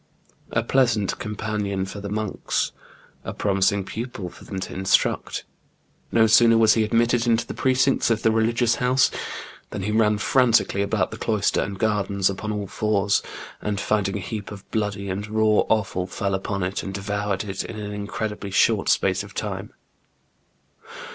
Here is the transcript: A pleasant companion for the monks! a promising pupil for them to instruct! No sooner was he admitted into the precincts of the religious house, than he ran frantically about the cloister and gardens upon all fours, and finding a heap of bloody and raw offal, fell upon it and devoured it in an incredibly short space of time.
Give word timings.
A 0.49 0.63
pleasant 0.63 1.19
companion 1.19 1.85
for 1.85 1.99
the 2.01 2.09
monks! 2.09 2.71
a 3.23 3.35
promising 3.35 3.83
pupil 3.83 4.29
for 4.31 4.45
them 4.45 4.59
to 4.61 4.73
instruct! 4.73 5.43
No 6.11 6.25
sooner 6.25 6.57
was 6.57 6.73
he 6.73 6.83
admitted 6.83 7.27
into 7.27 7.45
the 7.45 7.53
precincts 7.53 8.09
of 8.09 8.23
the 8.23 8.31
religious 8.31 8.77
house, 8.77 9.11
than 9.69 9.83
he 9.83 9.91
ran 9.91 10.17
frantically 10.17 10.81
about 10.81 11.11
the 11.11 11.17
cloister 11.19 11.61
and 11.61 11.77
gardens 11.77 12.31
upon 12.31 12.51
all 12.51 12.65
fours, 12.65 13.21
and 13.61 13.79
finding 13.79 14.17
a 14.17 14.21
heap 14.21 14.49
of 14.49 14.67
bloody 14.71 15.07
and 15.07 15.27
raw 15.27 15.59
offal, 15.69 16.07
fell 16.07 16.33
upon 16.33 16.63
it 16.63 16.81
and 16.81 16.95
devoured 16.95 17.43
it 17.43 17.63
in 17.63 17.77
an 17.79 17.91
incredibly 17.91 18.49
short 18.49 18.89
space 18.89 19.21
of 19.21 19.35
time. 19.35 19.71